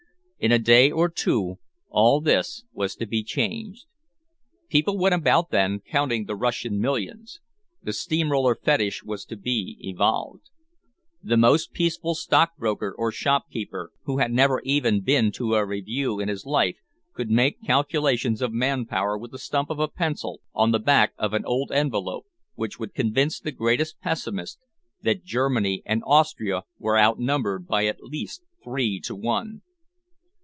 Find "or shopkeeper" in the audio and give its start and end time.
12.97-13.91